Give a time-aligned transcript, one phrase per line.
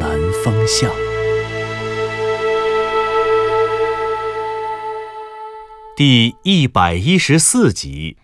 [0.00, 0.10] 南
[0.44, 0.90] 风向》
[5.96, 8.16] 第一百一十四集。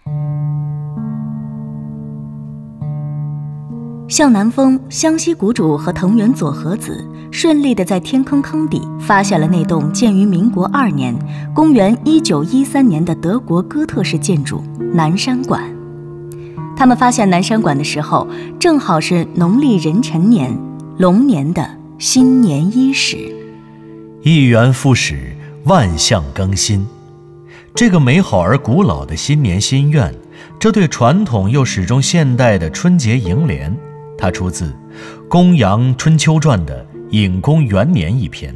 [4.08, 11.16] 向南风、湘西谷主和藤原佐和子顺利的在天坑坑底发现了那栋建于民国二年
[11.54, 14.62] （公元一九一三年）的德国哥特式建筑
[14.92, 15.62] 南山馆。
[16.76, 18.26] 他们发现南山馆的时候，
[18.58, 20.58] 正好是农历壬辰年
[20.98, 21.66] 龙年的
[21.98, 23.16] 新年伊始。
[24.22, 26.86] 一元复始，万象更新。
[27.74, 30.14] 这个美好而古老的新年心愿，
[30.60, 33.74] 这对传统又始终现代的春节楹联，
[34.18, 34.66] 它出自
[35.28, 38.54] 《公羊春秋传》的隐公元年一篇，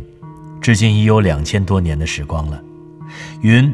[0.60, 2.62] 至今已有两千多年的时光了。
[3.40, 3.72] 云：“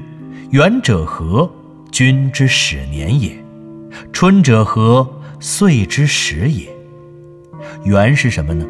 [0.51, 1.51] 元者何？
[1.91, 3.37] 君之始年也。
[4.13, 5.09] 春者何？
[5.41, 6.69] 岁之始也。”
[7.85, 8.65] 元是什么呢？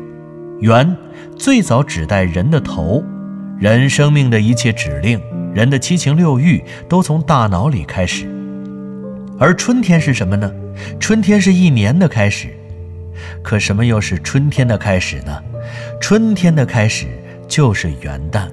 [0.61, 0.97] 元
[1.37, 3.03] 最早指代人的头，
[3.59, 5.21] 人生命的一切指令，
[5.55, 8.27] 人的七情六欲都从大脑里开始。
[9.39, 10.53] 而春天是什么呢？
[11.01, 12.48] 春天是一年的开始。
[13.43, 15.43] 可什么又是春天的开始呢？
[16.01, 17.07] 春天的开始
[17.48, 18.48] 就是元旦。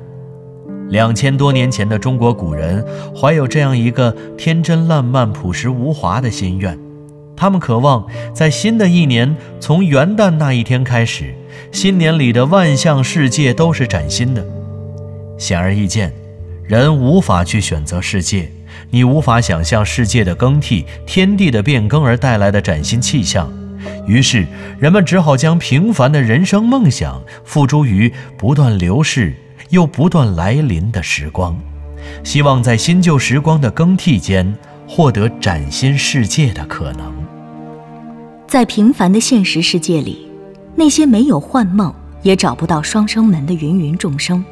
[0.90, 2.84] 两千多年前的中国古人
[3.16, 6.76] 怀有这样一个天真烂漫、朴实无华的心愿，
[7.40, 11.34] 他们渴望在新的一年从元旦那一天开始，
[11.72, 14.46] 新年里的万象世界都是崭新的。
[15.38, 16.12] 显而易见，
[16.68, 18.52] 人无法去选择世界，
[18.92, 23.50] 你无法想象世界的更替、天地的变更而带来的崭新气象。
[24.06, 24.46] 于是，
[24.78, 29.34] 人们只好将平凡的人生梦想付诸于不断流逝
[29.70, 31.58] 又不断来临的时光，
[32.22, 34.54] 希望在新旧时光的更替间
[34.86, 37.29] 获得崭新世界的可能。
[38.50, 40.28] 在平凡的现实世界里，
[40.76, 41.94] 那些没有幻梦
[42.24, 44.44] 也找不到双生门的芸芸众生，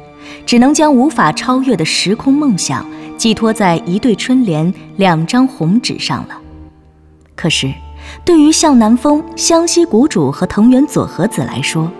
[0.46, 2.86] 只能将无法超越的时空梦想
[3.16, 6.40] 寄托在一对春联、两张红纸上了。
[7.34, 7.74] 可是，
[8.24, 11.90] 对于向南风、湘西谷主和藤原佐和子来说，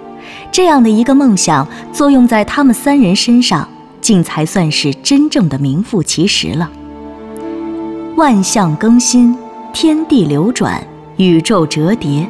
[0.53, 3.69] 这样的一个梦想作用在他们三人身上，
[4.01, 6.71] 竟才算是真正的名副其实了。
[8.15, 9.37] 万象更新，
[9.73, 10.81] 天地流转。
[11.19, 12.25] 宇宙折叠，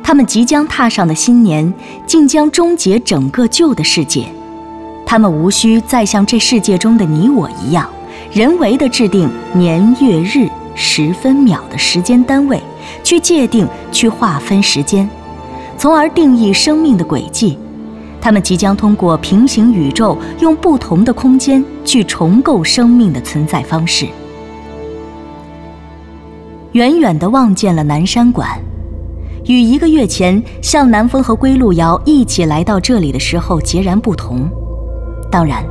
[0.00, 1.74] 他们即将踏上的新年，
[2.06, 4.24] 竟将终结整个旧的世界。
[5.04, 7.88] 他们无需再像这世界中的你我一样，
[8.32, 12.62] 人为的制定年月日时分秒的时间单位，
[13.02, 15.08] 去界定、去划分时间，
[15.76, 17.58] 从而定义生命的轨迹。
[18.20, 24.06] 他们即将通过平行宇宙，用不同的空间去重构生命的存在方式。
[26.72, 28.48] 远远地望见了南山馆，
[29.44, 34.48] 与一个月前向南风和归路遥一起来到这里的时候截然不同。
[35.30, 35.62] 当然，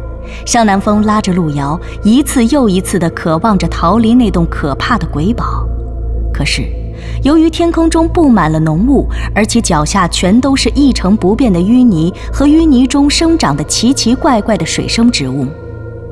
[0.45, 5.67] 向南风拉着路遥，一次又一次地渴望着逃离那栋可怕的鬼堡。
[6.31, 6.61] 可是，
[7.23, 15.47] 由于天空中布满了浓雾，而且脚下全都是一成不变的淤泥和淤泥中生长的奇奇怪怪的水生植物，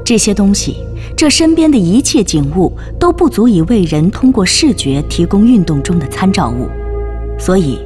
[0.03, 0.77] 这些东西。
[1.19, 6.69] 这身边的一切景物都不足以为人通过视觉提供运动中的参照物，
[7.37, 7.77] 所以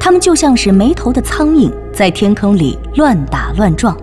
[0.00, 3.96] 它们就像是没头的苍蝇在天坑里乱打乱撞，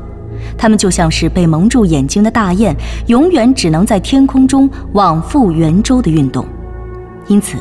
[0.58, 2.74] 它们就像是被蒙住眼睛的大雁，
[3.08, 6.46] 永远只能在天空中往复圆周的运动。
[7.28, 7.58] 因此，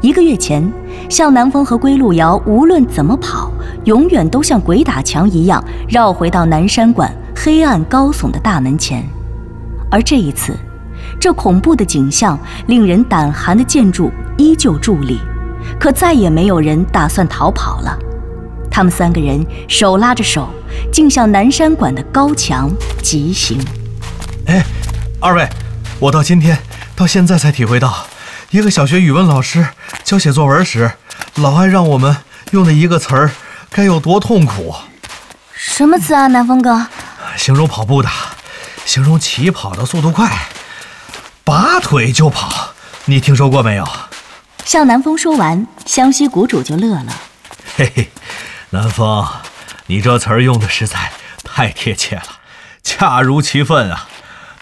[0.00, 0.66] 一个月前，
[1.10, 3.52] 向南风和归路遥无论怎么跑，
[3.84, 9.04] 永远都像鬼打墙一样绕回到南山馆黑暗高耸的大门前。
[9.92, 10.56] 而这一次，
[11.20, 15.20] 这恐怖的景象、令人胆寒的建筑依旧伫立，
[15.78, 17.94] 可再也没有人打算逃跑了。
[18.70, 20.48] 他们三个人手拉着手，
[20.90, 22.70] 竟向南山馆的高墙
[23.02, 23.58] 疾行。
[24.46, 24.64] 哎，
[25.20, 25.46] 二位，
[25.98, 26.56] 我到今天
[26.96, 28.06] 到现在才体会到，
[28.50, 29.66] 一个小学语文老师
[30.02, 30.90] 教写作文时，
[31.34, 32.16] 老爱让我们
[32.52, 33.30] 用的一个词儿
[33.70, 34.74] 该有多痛苦。
[35.52, 36.86] 什么词啊，南风哥？
[37.36, 38.08] 形容跑步的。
[38.84, 40.30] 形容起跑的速度快，
[41.44, 42.74] 拔腿就跑，
[43.06, 43.88] 你听说过没有？
[44.64, 47.20] 向南风说完，湘西谷主就乐了。
[47.76, 48.10] 嘿嘿，
[48.70, 49.26] 南风，
[49.86, 51.12] 你这词儿用的实在
[51.42, 52.22] 太贴切了，
[52.82, 54.08] 恰如其分啊！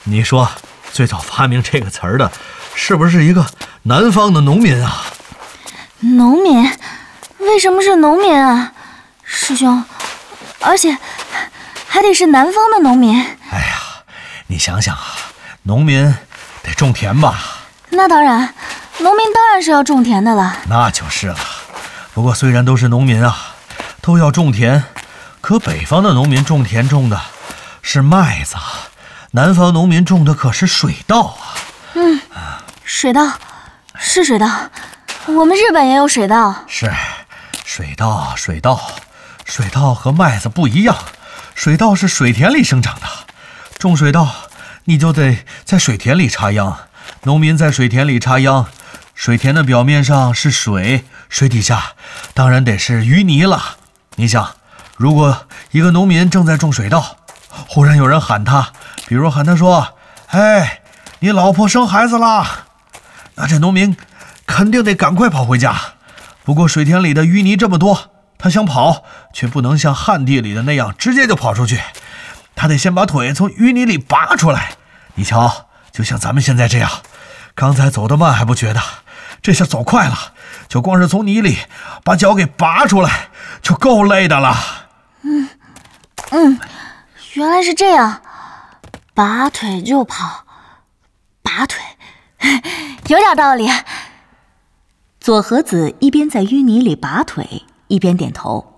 [0.05, 0.51] 你说，
[0.93, 2.31] 最早发明这个词儿的，
[2.75, 3.45] 是不是一个
[3.83, 5.05] 南方的农民啊？
[6.01, 6.71] 农民？
[7.39, 8.73] 为什么是农民啊，
[9.25, 9.85] 师兄？
[10.61, 10.97] 而且
[11.87, 13.25] 还得是南方的农民。
[14.51, 15.15] 你想想啊，
[15.63, 16.13] 农民
[16.65, 17.39] 得种田吧？
[17.91, 18.53] 那当然，
[18.99, 20.57] 农民当然是要种田的了。
[20.67, 21.37] 那就是了。
[22.13, 23.55] 不过虽然都是农民啊，
[24.03, 24.83] 都要种田，
[25.41, 27.21] 可北方的农民种田种的
[27.81, 28.57] 是麦子，
[29.31, 31.55] 南方农民种的可是水稻啊。
[31.95, 32.21] 嗯，
[32.83, 33.31] 水稻
[33.95, 34.51] 是水稻，
[35.27, 36.65] 我们日本也有水稻。
[36.67, 36.93] 是，
[37.65, 38.81] 水稻，水稻，
[39.45, 40.97] 水稻和麦子不一样，
[41.55, 43.07] 水稻是水田里生长的，
[43.81, 44.31] 种水稻
[44.85, 46.77] 你就得在水田里插秧，
[47.23, 48.67] 农民在水田里插秧。
[49.15, 51.93] 水田的表面上是水，水底下
[52.35, 53.77] 当然得是淤泥了。
[54.17, 54.55] 你想，
[54.97, 57.17] 如果一个农民正在种水稻，
[57.49, 58.71] 忽然有人喊他，
[59.07, 59.95] 比如喊他说
[60.29, 60.83] ：“哎，
[61.21, 62.67] 你老婆生孩子啦！”
[63.37, 63.97] 那这农民
[64.47, 65.75] 肯定得赶快跑回家。
[66.45, 71.81] 不过水田里的淤泥这么多，他想跑却不能像旱地里的那样直接就跑出去，
[72.61, 74.73] 他得先把腿从淤泥里拔出来。
[75.15, 76.91] 你瞧，就像咱们现在这样，
[77.55, 78.83] 刚才走得慢还不觉得。
[79.41, 80.35] 这下走快了，
[80.69, 81.57] 就光是从泥里
[82.05, 83.31] 把脚给拔出来，
[83.63, 84.55] 就够累的了。
[85.23, 85.49] 嗯
[86.33, 86.61] 嗯，
[87.33, 88.21] 原来是这样，
[89.15, 90.45] 拔腿就跑，
[91.41, 91.83] 拔腿，
[93.09, 93.71] 有点道理。
[95.19, 98.70] 左和子一边在淤泥里拔腿，一边点头。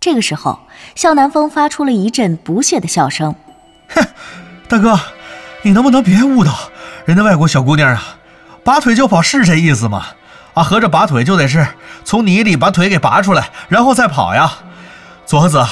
[0.00, 0.58] 这个时候，
[0.94, 3.34] 肖南风发出了一阵不屑的笑声
[3.94, 4.02] ：“哼，
[4.66, 4.98] 大哥，
[5.60, 6.58] 你能不能别误导
[7.04, 8.16] 人家外国小姑娘啊？”
[8.64, 10.06] 拔腿就跑是这意思吗？
[10.54, 11.66] 啊，合着拔腿就得是
[12.02, 14.50] 从泥里把腿给拔出来，然后再跑呀？
[15.26, 15.64] 左和子，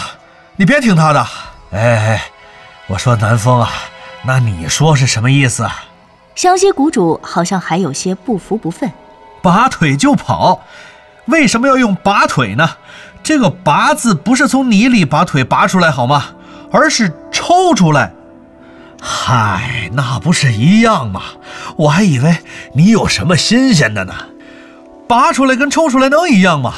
[0.57, 1.27] 你别听他的。
[1.71, 2.23] 哎，
[2.87, 3.71] 我说南风啊，
[4.25, 5.67] 那你说是什么意思？
[6.35, 8.93] 湘西谷主好像还有些不服不忿。
[9.43, 10.61] 拔腿就跑，
[11.27, 12.69] 为什么要用拔腿呢？
[13.23, 16.27] 这个拔字不是从泥里把腿拔出来好吗？
[16.71, 18.13] 而是抽出来。
[19.01, 21.23] 嗨，那不是一样吗？
[21.77, 22.39] 我还以为
[22.75, 24.15] 你有什么新鲜的呢。
[25.09, 26.75] 拔出来跟抽出来能一样吗？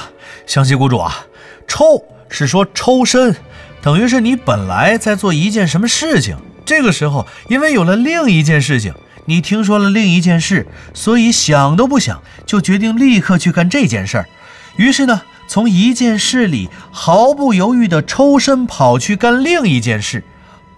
[0.46, 1.24] 湘西谷主啊，
[1.66, 3.34] 抽是说抽身，
[3.82, 8.94] 等于是你本来在做一件什么事情，这个时候因为有了另一件事情，
[9.24, 14.28] 你听说了另一件事，所以想都不想就决定立刻去干这件事儿。
[14.76, 20.22] 于是呢，从一件事里毫不犹豫地抽身跑去干另一件事。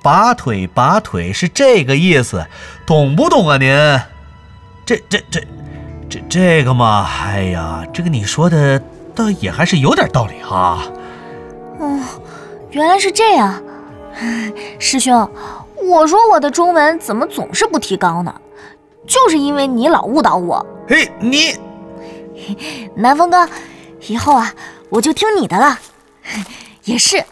[0.02, 2.46] 拔腿，拔腿是这个意思，
[2.86, 3.58] 懂不懂啊？
[3.58, 3.69] 您，
[4.86, 5.40] 这、这、这、
[6.08, 8.82] 这、这个嘛，哎呀，这个你说的
[9.14, 10.82] 倒也还是有点道理哈。
[11.78, 12.00] 哦，
[12.70, 13.62] 原来是这样，
[14.80, 15.30] 师兄，
[15.86, 18.34] 我说我的中文怎么总是不提高呢？
[19.06, 20.64] 就是因为你老误导我。
[20.88, 21.54] 嘿，你，
[22.96, 23.46] 南风哥，
[24.08, 24.52] 以后啊，
[24.90, 25.78] 我就听你的了。
[26.84, 27.25] 也是，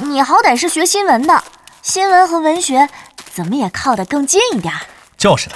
[0.00, 1.42] 你好歹是学新闻的。
[1.82, 2.88] 新闻和文学
[3.32, 4.74] 怎么也靠得更近一点。
[5.16, 5.54] 就是的，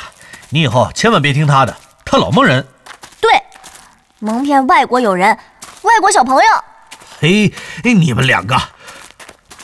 [0.51, 2.67] 你以后千万别听他的，他老蒙人。
[3.21, 3.31] 对，
[4.21, 5.37] 蒙骗外国友人、
[5.83, 6.43] 外国小朋友。
[7.21, 8.57] 嘿，你们两个。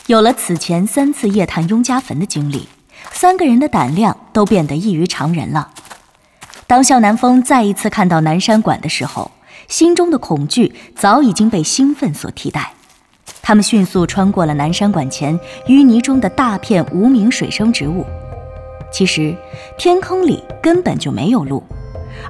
[0.07, 2.67] 有了此前三次夜探雍家坟的经历，
[3.11, 5.69] 三个人的胆量都变得异于常人了。
[6.67, 9.31] 当向南风再一次看到南山馆的时候，
[9.69, 12.73] 心中的恐惧早已经被兴奋所替代。
[13.41, 18.05] 他们迅速穿过了南山馆前淤泥中的大片无名水生植物。
[18.91, 19.35] 其实，
[19.77, 21.63] 天坑里根本就没有路，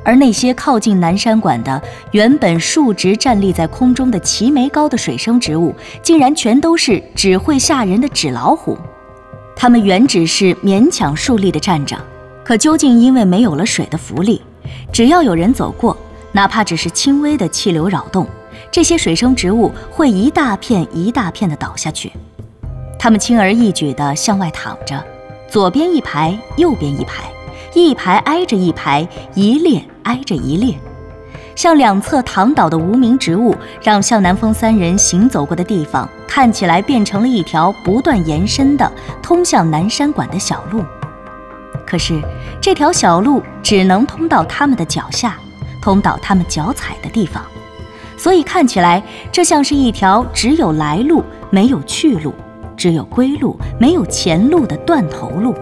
[0.03, 1.81] 而那些靠近南山馆的
[2.11, 8.77] 原本竖直站立在空中的齐眉高的水生植物，竟然全都是只会吓人的纸老虎。
[9.55, 11.97] 它们原只是勉强竖立的站着，
[12.43, 14.41] 可究竟因为没有了水的浮力，
[14.91, 15.97] 只要有人走过，
[16.31, 18.27] 哪怕只是轻微的气流扰动。
[18.71, 22.11] 这些水生植物会一大片一大片的倒下去，
[22.99, 25.03] 它们轻而易举地向外躺着，
[25.49, 27.23] 左边一排，右边一排，
[27.73, 30.75] 一排挨着一排，一列挨着一列，
[31.55, 40.83] 向两侧躺倒的无名植物，让向南风三人行走过的地方看起来变成了一条不断延伸的通向南山馆的小路。
[41.87, 42.21] 可是，
[42.61, 45.39] 这条小路只能通到他们的脚下，
[45.81, 47.43] 通到他们脚踩的地方。
[48.17, 52.33] 所以看起来，这像是一条只有来路没有去路，
[52.75, 55.55] 只有归路没有前路的断头路。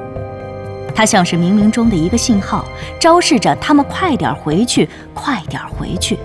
[0.95, 2.65] 它像是冥冥中的一个信号，
[2.99, 6.17] 昭示着他们快点回去，快点回去。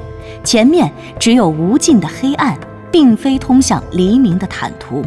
[0.43, 2.59] 前面只有无尽的黑暗，
[2.91, 5.05] 并非通向黎明的坦途。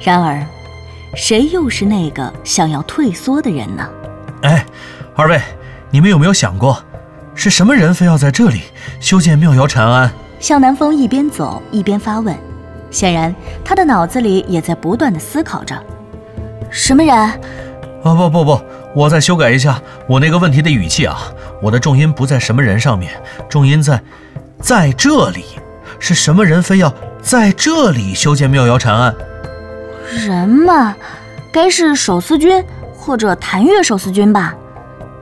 [0.00, 0.42] 然而，
[1.14, 3.86] 谁又是那个想要退缩的人呢？
[4.42, 4.64] 哎，
[5.14, 5.38] 二位，
[5.90, 6.82] 你们有没有想过，
[7.38, 8.62] 是什么人非要在这里
[8.98, 10.10] 修建妙瑶禅庵？
[10.40, 12.36] 向南风一边走一边发问，
[12.90, 13.32] 显然
[13.64, 15.80] 他的脑子里也在不断的思考着：
[16.68, 17.14] 什么人？
[17.16, 17.38] 啊
[18.02, 18.60] 不不不，
[18.92, 21.16] 我再修改一下我那个问题的语气啊！
[21.62, 23.12] 我的重音不在什么人上面，
[23.48, 24.02] 重音在
[24.60, 25.44] 在这里。
[26.00, 26.92] 是什么人非要
[27.22, 29.14] 在这里修建妙瑶禅庵？
[30.26, 30.92] 人嘛，
[31.52, 32.64] 该是手撕君
[32.96, 34.56] 或者谭月手撕君吧。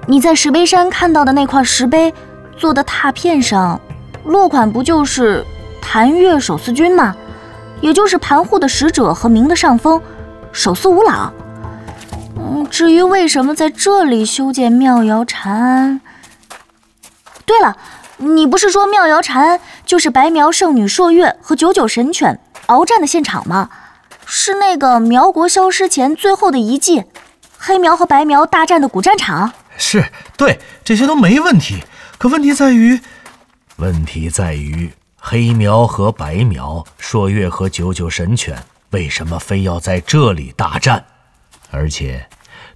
[0.09, 2.15] 你在石碑山看到的那块石碑
[2.57, 3.81] 做的拓片上，
[4.25, 5.45] 落款不就是
[5.83, 7.15] 谭月手撕君吗？
[7.81, 10.01] 也就是盘户的使者和明的上峰，
[10.53, 11.31] 手撕吴老。
[12.39, 16.01] 嗯，至于为什么在这里修建妙瑶禅庵，
[17.45, 17.77] 对了，
[18.19, 23.69] 你不是说妙瑶禅庵就是白苗圣女朔月和九九神犬鏖战的现场吗？
[24.25, 27.05] 是那个苗国消失前最后的遗迹，
[27.59, 29.53] 黑苗和白苗大战的古战场。
[29.79, 31.85] 是对，这些都没问题。
[32.19, 33.01] 可问题在于，
[33.77, 41.05] 问题在于黑苗和白苗、朔月和九九神犬为什么非要在这里大战？
[41.71, 42.29] 而且，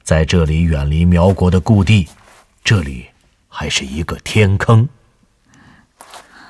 [0.03, 2.09] 在这里远离苗国的故地，
[2.63, 3.07] 这里
[3.49, 4.89] 还是一个天坑。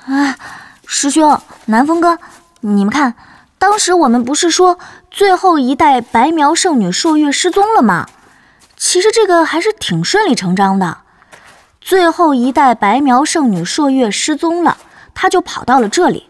[0.05, 0.35] 啊，
[0.85, 2.17] 师兄，南风哥，
[2.61, 3.15] 你们看。
[3.57, 4.79] 当时我们不是说
[5.11, 8.09] 最后一代白苗圣女朔月失踪了吗？
[8.81, 10.97] 其实这个还是挺顺理成章的。
[11.79, 14.75] 最后一代白苗圣女朔月失踪了，
[15.13, 16.27] 她就跑到了这里。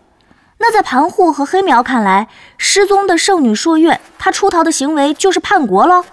[0.57, 2.27] 那在盘户和黑苗看来，
[2.57, 6.03] 失踪的圣女朔月，她出逃的行为就是叛国喽。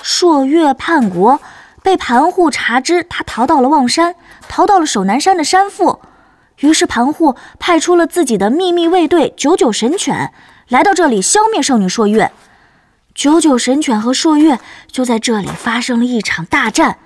[0.00, 1.38] 朔月叛国，
[1.82, 4.14] 被盘户查知，她逃到了望山，
[4.48, 6.00] 逃到了守南山的山腹。
[6.60, 10.32] 于是盘户派出了自己的秘密卫队九九神犬，
[10.68, 12.32] 来到这里消灭圣女朔月。
[13.16, 14.60] 九九神犬和朔月
[14.92, 16.98] 就在这里发生了一场大战，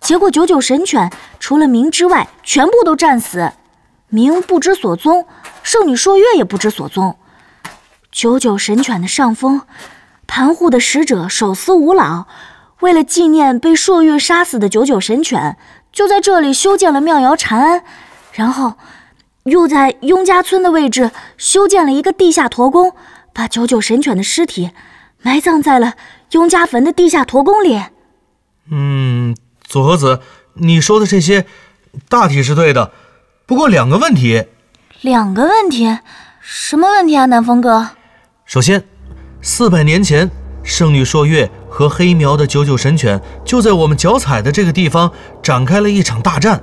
[0.00, 3.52] 结果九九神犬除了明之外，全部都战死，
[4.08, 5.28] 明不知所踪，
[5.62, 7.16] 圣女朔月也不知所踪。
[8.10, 9.62] 九九神犬的上峰，
[10.26, 12.24] 盘户的使者手撕五老，
[12.80, 15.56] 为了纪念被朔月杀死的九九神犬，
[15.92, 17.84] 就在这里修建了妙瑶禅庵。
[18.32, 18.74] 然后，
[19.44, 22.92] 又在雍家村的位置修建了一个地下驼宫，
[23.32, 24.72] 把九九神犬的尸体
[25.24, 25.94] 埋葬在了
[26.32, 27.82] 雍家坟的地下驼宫里。
[28.70, 30.20] 嗯，左和子，
[30.52, 31.46] 你说的这些
[32.10, 32.92] 大体是对的，
[33.46, 34.44] 不过两个问题。
[35.00, 35.98] 两个问题？
[36.42, 37.88] 什么问题啊，南风哥？
[38.44, 38.84] 首先，
[39.40, 40.30] 四百年前，
[40.62, 45.10] 圣女朔月和黑苗的九九神犬就在我们脚踩的这个地方
[45.42, 46.62] 展开了一场大战。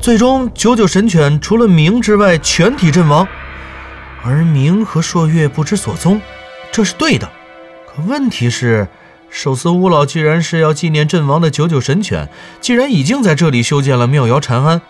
[0.00, 3.28] 最终，九九神犬除了明之外全体阵亡，
[4.24, 6.18] 而明和朔月不知所踪，
[6.72, 7.30] 这是对的。
[8.06, 8.88] 问题是，
[9.30, 12.28] 手撕乌老既然是要纪念阵亡的九九神犬，
[12.60, 14.80] 既然已经在这里修建了妙瑶禅庵，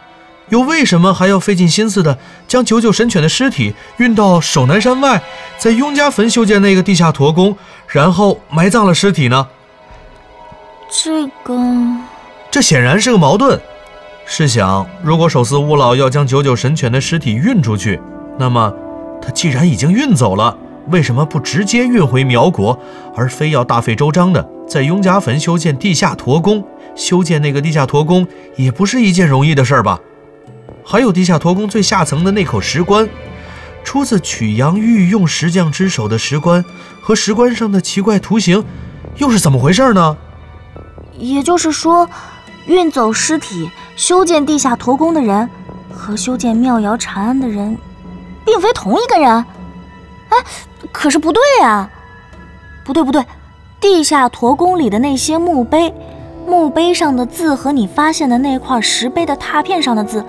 [0.49, 2.19] 又为什么还要费尽心思的
[2.49, 5.23] 将九九神犬的尸体运到守南山外，
[5.59, 7.57] 在雍家坟修建那个地下驼宫，
[7.89, 9.49] 然后埋葬了尸体呢？
[10.91, 11.55] 这个，
[12.51, 13.61] 这显然是个矛盾。
[14.27, 18.01] 试想，如果手撕乌老要将九九神犬的尸体运出去，
[18.39, 18.73] 那么
[19.21, 20.57] 他既然已经运走了，
[20.89, 22.79] 为什么不直接运回苗国，
[23.17, 26.65] 而非要大费周章的在雍家坟修建地下驼宫？
[26.95, 28.27] 修建那个地下驼宫
[28.57, 29.99] 也不是一件容易的事儿吧？
[30.85, 33.09] 还有地下驼宫最下层的那口石棺，
[33.83, 36.65] 出自曲阳御用石匠之手的石棺，
[37.01, 38.65] 和石棺上的奇怪图形，
[39.17, 40.17] 又是怎么回事呢？
[41.19, 42.09] 也就是说。
[42.67, 45.47] 运走尸体、修建地下驼宫的人，
[45.93, 47.77] 和修建庙窑禅庵的人，
[48.43, 49.45] 并非同一个人。
[50.35, 50.45] 哎，
[50.91, 51.89] 可是不对呀！
[52.85, 53.25] 不对不对，
[53.81, 55.93] 地下驼宫里的那些墓碑，
[56.47, 60.25] 墓碑上的字和你发现的那块石碑的拓片上的字，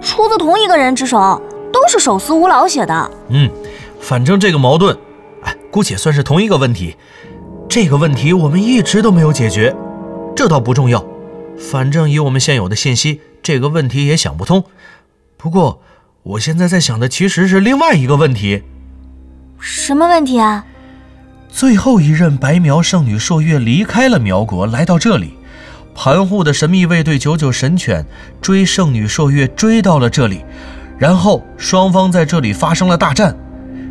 [0.00, 1.40] 出自同一个人之手，
[1.72, 3.10] 都是手撕吴老写的。
[3.28, 3.50] 嗯，
[4.00, 4.96] 反正这个矛盾，
[5.42, 6.96] 哎，姑且算是同一个问题。
[7.68, 9.74] 这个问题我们一直都没有解决，
[10.34, 11.04] 这倒不重要。
[11.58, 14.64] 反正以我们现有的信息，这个问题也想不通。
[15.36, 15.80] 不过，
[16.22, 18.62] 我现在在想的其实是另外一个问题。
[19.58, 20.64] 什么问题啊？
[21.48, 25.34] 最后一任白苗圣女朔月离开了苗国，来到这里，
[25.94, 28.04] 盘户的神秘卫队九九神犬
[28.40, 30.44] 追圣女朔月追到了这里，
[30.98, 33.36] 然后双方在这里发生了大战。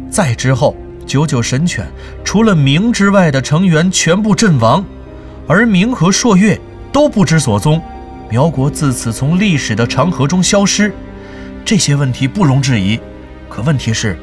[0.10, 1.86] 再之后，九九神犬
[2.24, 4.86] 除了明之外的成员全部阵亡，
[5.48, 6.60] 而明和朔月。
[6.90, 7.80] 都不知所踪，
[8.28, 10.92] 苗国自此从历史的长河中消失。
[11.64, 13.00] 这些问题不容置疑，
[13.48, 14.18] 可问题是，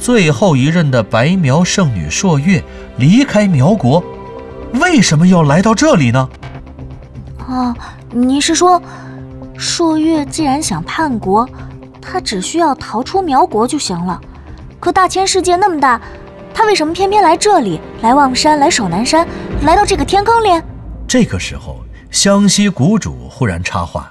[0.00, 2.64] 最后一任的白苗圣女朔月
[2.96, 4.02] 离开苗国，
[4.80, 6.26] 为什么要来到这里呢？
[7.46, 7.74] 哦，
[8.10, 8.82] 你是说，
[9.58, 11.46] 朔月既然想叛国，
[12.00, 14.18] 他只需要逃出苗国就行了。
[14.80, 16.00] 可大千世界那么大，
[16.54, 19.28] 他为什么偏偏来这里，来望山，来守南山，
[19.64, 20.62] 来到这个天坑里？
[21.06, 21.76] 这个时候，
[22.10, 24.10] 湘西谷主忽然插话：“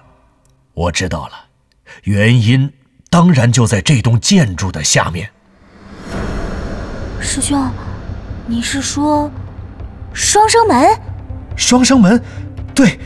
[0.76, 1.34] 我知道了，
[2.04, 2.72] 原因
[3.10, 5.32] 当然就在这栋建筑的下面。”
[7.22, 7.70] 师兄，
[8.48, 9.30] 你是说
[10.14, 10.88] 双生门？
[11.56, 12.22] 双生门，
[12.74, 13.00] 对，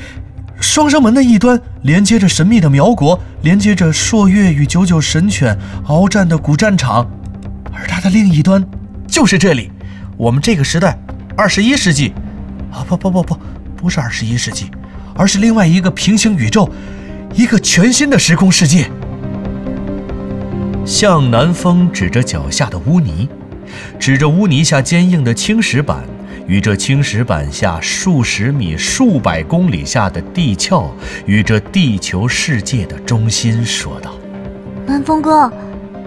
[0.59, 7.09] 双生门的一端连接着神秘的苗国，连接着朔月与九九神犬鏖战的古战场。
[7.73, 8.63] 而它的另一端，
[9.07, 9.71] 就是这里，
[10.15, 10.97] 我们这个时代，
[11.35, 12.13] 二十一世纪，
[12.71, 13.37] 啊不不不不，
[13.75, 14.69] 不是二十一世纪，
[15.15, 16.69] 而是另外一个平行宇宙，
[17.33, 18.89] 一个全新的时空世界。
[20.85, 23.27] 向南风指着脚下的污泥，
[23.99, 26.03] 指着污泥下坚硬的青石板，
[26.47, 30.89] 与这青石板下数十米、数百公里下的地壳，
[31.25, 34.11] 与这地球世界的中心说道
[34.85, 35.51] ：“南风哥。”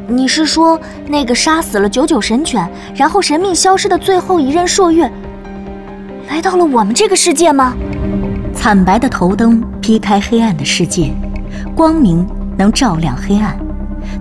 [0.08, 5.10] 你是说那个杀死了九九神犬，然后神秘消失的最后一任朔月，
[6.28, 7.74] 来到了我们这个世界吗？
[8.54, 11.12] 惨白的头灯劈开黑暗的世界，
[11.74, 12.24] 光明
[12.56, 13.58] 能照亮黑暗，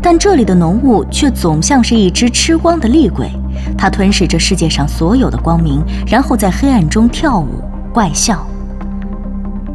[0.02, 3.30] 但这里的浓雾却总像是一只吃光的厉鬼，
[3.78, 7.62] 它吞噬着世界上所有的光明，然后在黑暗中跳舞
[7.94, 8.46] 怪笑。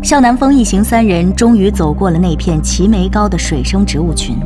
[0.03, 4.37] 向南风一行三人终于走过了那片齐眉高的水生植物群。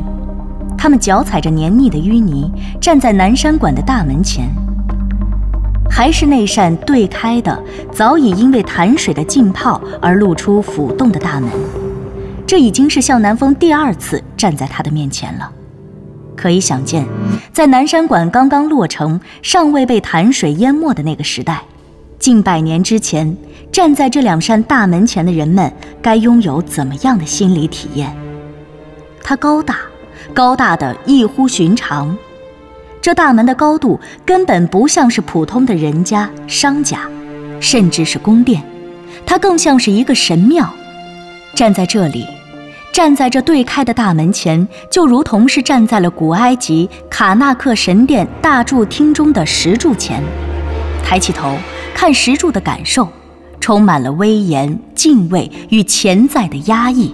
[0.77, 4.49] 他们脚踩着黏腻的淤泥，站在南山馆的大门前。
[5.89, 7.57] 还是那扇对开的、
[7.91, 11.49] 早已因为潭水的浸泡而露出腐洞的大门。
[12.55, 15.51] 这已经是向南风第二次站在他的面前了。
[16.37, 17.05] 可以想见，
[17.51, 21.61] 在南山馆刚刚落成、尚未被潭水淹没的那个时代，
[22.17, 23.35] 近百年之前，
[23.73, 25.69] 站在这两扇大门前的人们
[26.01, 28.15] 该拥有怎么样的心理体验？
[29.21, 29.79] 它高大。
[30.33, 32.17] 高大的异乎寻常，
[33.01, 37.01] 这大门的高度根本不像是普通的人家、商家，
[37.59, 38.63] 甚至是宫殿，
[39.25, 40.73] 它更像是一个神庙。
[41.53, 42.25] 站在这里，
[42.95, 50.23] 站在这对开的大门前，就如同是站在了古埃及卡纳克神殿大柱厅中的石柱前。
[51.03, 51.57] 抬起头
[51.93, 53.09] 看石柱的感受，
[53.59, 57.13] 充满了威严、敬畏与潜在的压抑。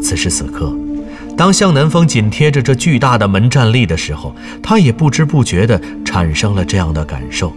[0.00, 0.72] 此时此刻。
[1.36, 7.52] 当向南风紧贴着这巨大的门站立的时候，他也不知不觉地产生了这样的感受：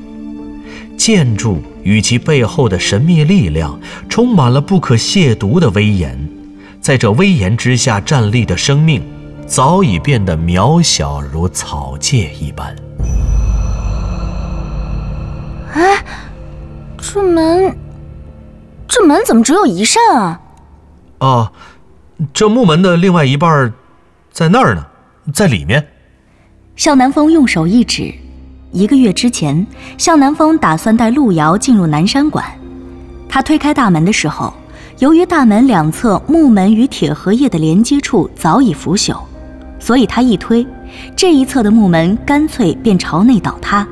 [0.97, 6.17] 建筑与其背后的神秘力量，充满了不可亵渎的威严。
[6.85, 9.03] 在这威严之下站立的生命，
[9.47, 12.75] 早已变得渺小如草芥一般。
[15.73, 16.05] 哎，
[16.95, 17.75] 这门，
[18.87, 20.39] 这门怎么只有一扇啊？
[21.21, 21.51] 哦。
[22.31, 23.73] 这木门的另外一半，
[24.31, 24.85] 在那儿呢，
[25.33, 25.87] 在里面。
[26.75, 28.13] 向南风用手一指，
[28.71, 29.65] 一个月之前，
[29.97, 32.45] 向南风打算带路遥进入南山馆。
[33.27, 34.53] 他推开大门的时候，
[34.99, 39.19] 由于大门两侧木门与铁合叶的连接处早已腐朽，
[39.77, 40.65] 所以他一推，
[41.17, 43.85] 这一侧的木门干脆便朝内倒塌。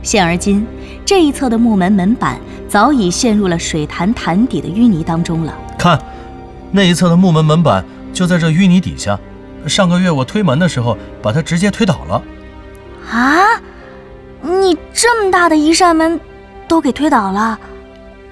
[0.00, 0.64] 现而今，
[1.04, 5.52] 这一侧的木门门板早已陷入了水潭潭底的淤泥当中了。
[5.76, 5.98] 看。
[6.70, 9.18] 那一侧的木门门板就在这淤泥底下。
[9.66, 12.22] 上个月我推门的时候，把它直接推倒了。
[13.10, 13.60] 啊！
[14.40, 16.18] 你这么大的一扇门
[16.66, 17.58] 都给推倒了，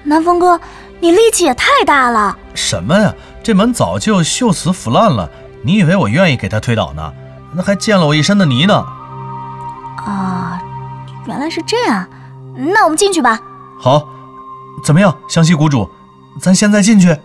[0.03, 0.59] 南风哥，
[1.01, 2.37] 你力气也太大了。
[2.53, 3.13] 什么呀？
[3.43, 5.29] 这门早就锈死腐烂了，
[5.63, 7.11] 你以为我愿意给它推倒呢？
[7.53, 8.75] 那还溅了我一身的泥呢。
[9.97, 10.61] 啊，
[11.25, 12.07] 原来是这样。
[12.55, 13.41] 那我们进去吧。
[13.79, 14.07] 好，
[14.83, 15.89] 怎么样，湘西谷主，
[16.39, 17.17] 咱现在进去？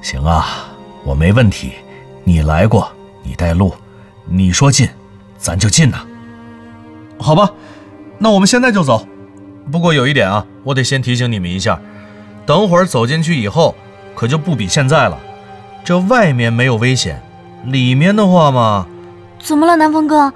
[0.00, 0.46] 行啊，
[1.04, 1.72] 我没问题。
[2.24, 2.90] 你来过，
[3.22, 3.74] 你带路，
[4.24, 4.88] 你说进，
[5.36, 5.98] 咱就进呐。
[7.18, 7.50] 好吧，
[8.18, 9.06] 那我们现在就走。
[9.70, 11.78] 不过有一点啊，我得先提醒你们一下，
[12.48, 13.74] 等会儿走进去以后，
[14.14, 15.20] 可就不比现在了。
[15.84, 17.20] 这外面没有危险，
[17.66, 18.86] 里面的话嘛……
[19.38, 20.32] 怎么了，南风哥？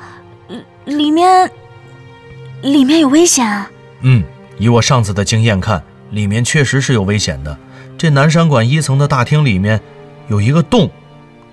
[0.84, 1.50] 里面……
[2.60, 3.70] 里面有危险啊？
[4.02, 4.22] 嗯，
[4.58, 7.56] 以我上次的经验看，里面确实是有危险的。
[7.96, 9.80] 这南山馆一层的大厅里面
[10.28, 10.90] 有一个洞，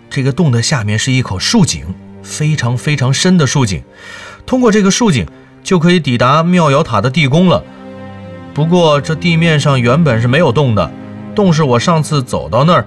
[0.10, 1.86] 这个洞的下面是一口竖井，
[2.22, 3.82] 非常非常深的竖井。
[4.46, 5.26] 通过这个竖井
[5.64, 7.64] 就可以抵达妙瑶塔的地宫了。
[8.54, 10.92] 不过这地面上原本是没有洞的，
[11.34, 12.86] 洞是我上次走到那儿，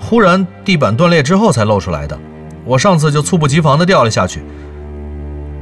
[0.00, 2.18] 忽然地板断裂之后才露出来的。
[2.64, 4.42] 我上次就猝不及防的掉了下去。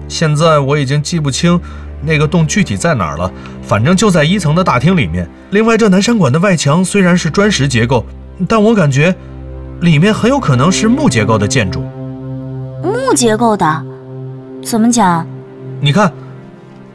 [0.09, 1.61] 现在我已经记不清
[2.03, 3.31] 那个洞具体在哪儿了，
[3.63, 5.29] 反正就在一层的大厅里面。
[5.51, 8.05] 另外，这南山馆的外墙虽然是砖石结构，
[8.49, 9.15] 但我感觉
[9.81, 11.83] 里面很有可能是木结构的建筑。
[12.83, 13.85] 木结构的？
[14.63, 15.27] 怎么讲？
[15.81, 16.13] 你看，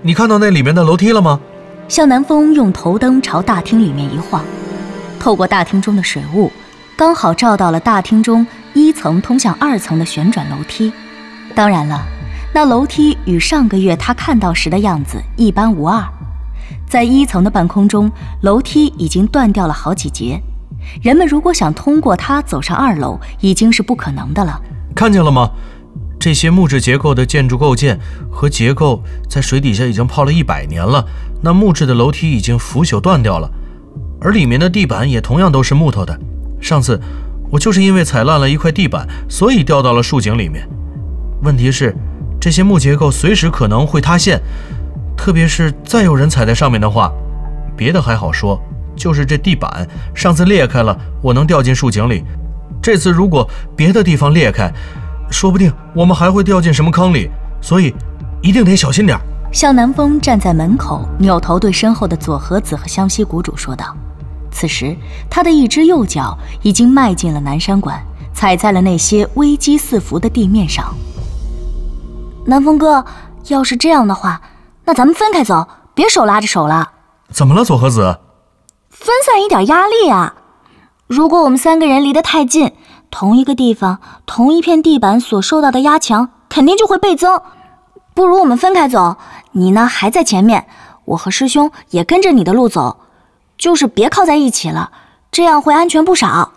[0.01, 1.39] 你看到那里面的楼梯了吗？
[1.89, 4.45] 向南风用头灯朝大厅里面一晃，
[5.19, 6.51] 透过大厅中的水雾，
[6.95, 10.93] 刚好照到了大厅中一层通向二层的旋转楼梯。
[11.55, 12.05] 当然了。
[12.51, 16.03] 那楼梯与上个月他看到时的样子一般无二，
[16.87, 20.39] 在一层的半空中，楼梯已经断掉了好几节，
[21.01, 24.59] 人们如果想通过它走上二楼，已经是不可能的了。
[24.95, 25.49] 看见了吗？
[26.19, 27.97] 这些木质结构的建筑构件
[28.29, 31.05] 和结构在水底下已经泡了一百年了，
[31.41, 33.49] 那木质的楼梯已经腐朽断掉了，
[34.21, 36.19] 而里面的地板也同样都是木头的。
[36.61, 36.99] 上次
[37.49, 40.67] 我就是因为踩烂了一块地板，所以掉到了竖井里面。
[41.41, 41.95] 问题是。
[42.41, 44.39] 这些木结构随时可能会塌陷，
[45.17, 47.11] 特别是再有人踩在上面的话，
[47.75, 48.57] 别的还好说，
[48.95, 52.23] 就是这地板上次裂开了，我能掉进竖井里。
[52.81, 54.71] 这次如果别的地方裂开，
[55.29, 57.93] 说不定我们还会掉进什么坑里，所以
[58.41, 59.19] 一定得小心点。
[59.51, 63.95] 向南风站在门口，扭头对身后的左和子和湘西谷主说道。
[64.51, 64.95] 此时，
[65.29, 68.01] 他的一只右脚已经迈进了南山馆，
[68.33, 70.93] 踩在了那些危机四伏的地面上。
[72.45, 73.03] 南风哥，
[73.47, 74.41] 要是这样的话，
[74.85, 76.91] 那咱们分开走，别手拉着手了。
[77.31, 78.19] 怎么了，左和子？
[78.89, 80.35] 分散一点压力啊！
[81.07, 82.73] 如果我们三个人离得太近，
[83.09, 87.41] 同一个地方、同一片地板所受到的压强肯定就会倍增。
[88.19, 89.15] 不如我们分开走，
[89.53, 90.65] 你呢还在前面，
[91.05, 92.97] 我和师兄也跟着你的路走，
[93.57, 94.91] 就是别靠在一起了，
[95.31, 96.51] 这样会安全不少。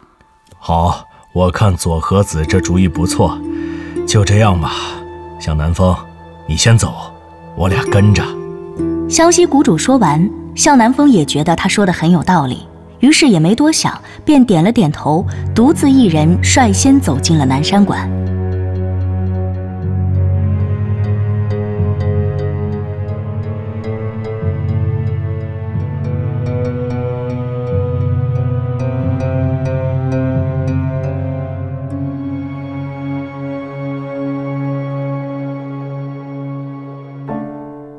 [0.58, 3.38] 好，我看左和子这主意不错，
[4.08, 4.72] 就这样吧。
[5.38, 5.94] 向南风，
[6.48, 6.92] 你先走，
[7.54, 8.24] 我俩跟着。
[9.08, 12.66] 湘西谷主说完，向南风也觉得他说的很有道理，
[12.98, 18.10] 于是也没多想，便点了点头，独自一人率先走进了南山馆。